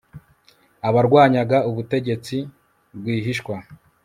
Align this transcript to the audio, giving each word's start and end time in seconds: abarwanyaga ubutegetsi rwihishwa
abarwanyaga 0.87 1.57
ubutegetsi 1.69 2.37
rwihishwa 2.97 3.55